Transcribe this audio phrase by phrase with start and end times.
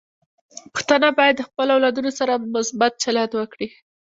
[0.73, 3.67] پښتانه بايد د خپلو اولادونو سره مثبت چلند وکړي.